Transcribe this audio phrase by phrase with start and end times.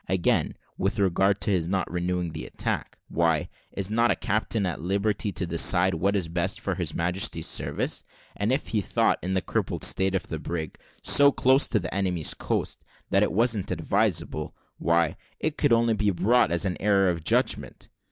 [0.09, 4.81] Again, with regard to his not renewing the attack, why, is not a captain at
[4.81, 8.03] liberty to decide what is the best for His Majesty's service?
[8.35, 11.93] And if he thought, in the crippled state of the brig, so close to the
[11.93, 16.77] enemy's coast, that it wasn't advisable, why, it could only be brought in as an
[16.79, 17.87] error in judgment.